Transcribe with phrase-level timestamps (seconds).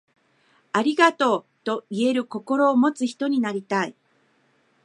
[0.73, 3.93] ありがとう、と言える心を持つ人になりたい。